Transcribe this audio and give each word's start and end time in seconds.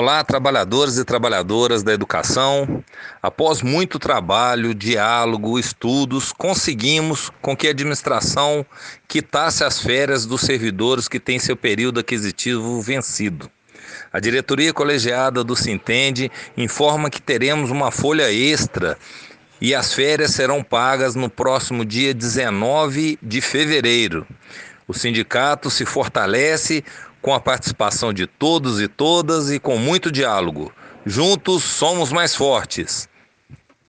Olá, 0.00 0.22
trabalhadores 0.22 0.96
e 0.96 1.04
trabalhadoras 1.04 1.82
da 1.82 1.92
educação. 1.92 2.84
Após 3.20 3.62
muito 3.62 3.98
trabalho, 3.98 4.72
diálogo, 4.72 5.58
estudos, 5.58 6.32
conseguimos 6.32 7.32
com 7.42 7.56
que 7.56 7.66
a 7.66 7.70
administração 7.70 8.64
quitasse 9.08 9.64
as 9.64 9.80
férias 9.80 10.24
dos 10.24 10.42
servidores 10.42 11.08
que 11.08 11.18
têm 11.18 11.40
seu 11.40 11.56
período 11.56 11.98
aquisitivo 11.98 12.80
vencido. 12.80 13.50
A 14.12 14.20
diretoria 14.20 14.72
colegiada 14.72 15.42
do 15.42 15.56
Sintende 15.56 16.30
informa 16.56 17.10
que 17.10 17.20
teremos 17.20 17.72
uma 17.72 17.90
folha 17.90 18.32
extra 18.32 18.96
e 19.60 19.74
as 19.74 19.92
férias 19.92 20.30
serão 20.30 20.62
pagas 20.62 21.16
no 21.16 21.28
próximo 21.28 21.84
dia 21.84 22.14
19 22.14 23.18
de 23.20 23.40
fevereiro. 23.40 24.24
O 24.86 24.94
sindicato 24.94 25.68
se 25.68 25.84
fortalece 25.84 26.84
com 27.28 27.34
a 27.34 27.40
participação 27.40 28.10
de 28.10 28.26
todos 28.26 28.80
e 28.80 28.88
todas 28.88 29.50
e 29.50 29.58
com 29.58 29.76
muito 29.76 30.10
diálogo. 30.10 30.72
Juntos 31.04 31.62
somos 31.62 32.10
mais 32.10 32.34
fortes. 32.34 33.06